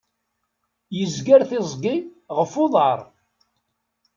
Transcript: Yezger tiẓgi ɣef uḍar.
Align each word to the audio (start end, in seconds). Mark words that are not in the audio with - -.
Yezger 0.97 1.41
tiẓgi 1.49 1.95
ɣef 2.37 2.53
uḍar. 2.63 2.99